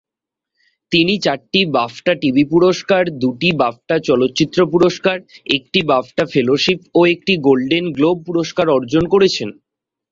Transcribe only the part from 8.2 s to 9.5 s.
পুরস্কার অর্জন করেছেন।